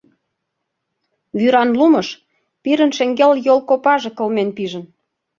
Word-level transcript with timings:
Вӱран 1.37 1.69
лумыш 1.79 2.07
пирын 2.63 2.91
шеҥгел 2.97 3.31
йол 3.45 3.59
копаже 3.69 4.09
кылмен 4.17 4.49
пижын. 4.57 4.83